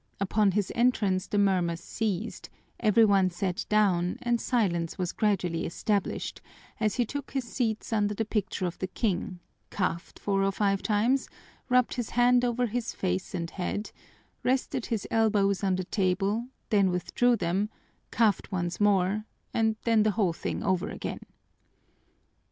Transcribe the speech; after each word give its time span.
Upon 0.19 0.53
his 0.53 0.71
entrance 0.73 1.27
the 1.27 1.37
murmurs 1.37 1.79
ceased, 1.79 2.49
every 2.79 3.05
one 3.05 3.29
sat 3.29 3.67
down, 3.69 4.17
and 4.23 4.41
silence 4.41 4.97
was 4.97 5.11
gradually 5.11 5.63
established, 5.63 6.41
as 6.79 6.95
he 6.95 7.05
took 7.05 7.29
his 7.29 7.43
seat 7.43 7.87
under 7.93 8.15
the 8.15 8.25
picture 8.25 8.65
of 8.65 8.79
the 8.79 8.87
King, 8.87 9.39
coughed 9.69 10.17
four 10.17 10.41
or 10.43 10.51
five 10.51 10.81
times, 10.81 11.29
rubbed 11.69 11.93
his 11.93 12.09
hand 12.17 12.43
over 12.43 12.65
his 12.65 12.93
face 12.93 13.35
and 13.35 13.51
head, 13.51 13.91
rested 14.43 14.87
his 14.87 15.07
elbows 15.11 15.63
on 15.63 15.75
the 15.75 15.83
table, 15.83 16.47
then 16.71 16.89
withdrew 16.89 17.35
them, 17.35 17.69
coughed 18.09 18.51
once 18.51 18.79
more, 18.79 19.25
and 19.53 19.75
then 19.83 20.01
the 20.01 20.09
whole 20.17 20.33
thing 20.33 20.63
over 20.63 20.89
again. 20.89 21.21